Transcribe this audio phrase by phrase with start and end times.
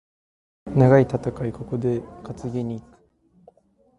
[0.75, 2.97] 長い戦い、ここで担ぎに行く。